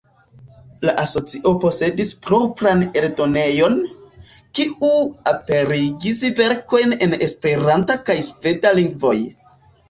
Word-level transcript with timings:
La 0.89 0.93
asocio 1.01 1.49
posedis 1.65 2.07
propran 2.27 2.81
eldonejon, 3.01 3.75
kiu 4.61 4.89
aperigis 5.33 6.23
verkojn 6.41 6.97
en 7.09 7.15
Esperanta 7.29 7.99
kaj 8.09 8.17
sveda 8.31 8.75
lingvoj. 8.81 9.15